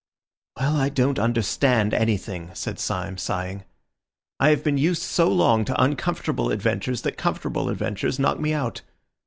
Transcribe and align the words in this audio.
"Well, 0.59 0.77
I 0.77 0.89
don't 0.89 1.19
understand 1.19 1.93
anything," 1.93 2.49
said 2.55 2.79
Syme, 2.79 3.19
sighing. 3.19 3.65
"I 4.39 4.49
have 4.49 4.63
been 4.63 4.79
used 4.79 5.03
so 5.03 5.29
long 5.31 5.63
to 5.65 5.79
uncomfortable 5.79 6.49
adventures 6.49 7.03
that 7.03 7.19
comfortable 7.19 7.69
adventures 7.69 8.17
knock 8.17 8.39
me 8.39 8.51
out. 8.51 8.81